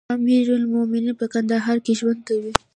امير 0.15 0.45
المؤمنين 0.61 1.15
په 1.19 1.25
کندهار 1.33 1.77
کې 1.85 1.93
ژوند 1.99 2.19
کوي. 2.27 2.51